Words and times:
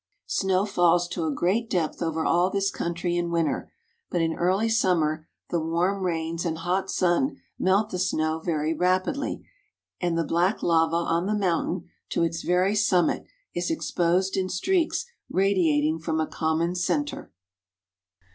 Snow 0.25 0.65
falls 0.65 1.07
to 1.09 1.25
a 1.25 1.31
great 1.31 1.69
depth 1.69 2.01
over 2.01 2.25
all 2.25 2.49
this 2.49 2.71
country 2.71 3.15
in 3.15 3.29
winter, 3.29 3.71
but 4.09 4.19
in 4.19 4.33
early 4.33 4.67
summer 4.67 5.27
the 5.51 5.59
warm 5.59 6.01
rains 6.03 6.43
and 6.43 6.57
hot 6.57 6.89
sun 6.89 7.39
melt 7.59 7.91
the 7.91 7.99
snow 7.99 8.39
very 8.39 8.73
rapidly 8.73 9.45
and 9.99 10.17
the 10.17 10.23
black 10.25 10.63
lava 10.63 10.95
on 10.95 11.27
the 11.27 11.35
mountain, 11.37 11.87
to 12.09 12.23
its 12.23 12.41
very 12.41 12.73
summit, 12.73 13.25
is 13.53 13.69
exposed 13.69 14.35
in 14.35 14.49
streaks 14.49 15.05
radiating 15.29 15.99
from 15.99 16.19
a 16.19 16.25
common 16.25 16.73
center. 16.73 17.31